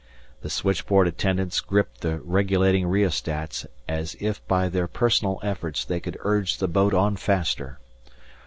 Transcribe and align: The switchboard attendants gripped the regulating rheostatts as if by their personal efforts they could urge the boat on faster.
The 0.41 0.49
switchboard 0.49 1.07
attendants 1.07 1.59
gripped 1.59 2.01
the 2.01 2.17
regulating 2.21 2.87
rheostatts 2.87 3.67
as 3.87 4.17
if 4.19 4.43
by 4.47 4.67
their 4.67 4.87
personal 4.87 5.39
efforts 5.43 5.85
they 5.85 5.99
could 5.99 6.17
urge 6.21 6.57
the 6.57 6.67
boat 6.67 6.95
on 6.95 7.17
faster. 7.17 7.77